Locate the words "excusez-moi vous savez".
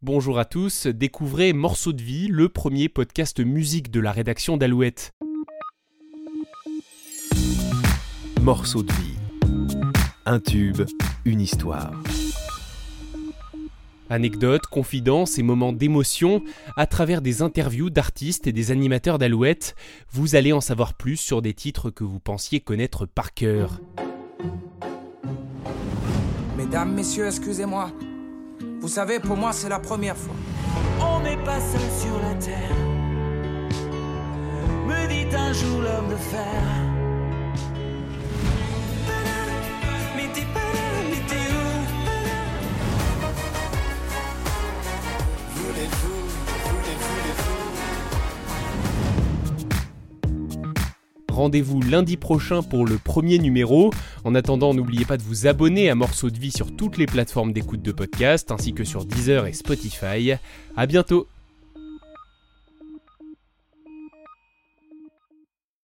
27.26-29.18